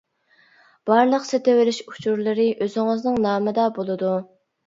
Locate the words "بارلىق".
0.89-1.27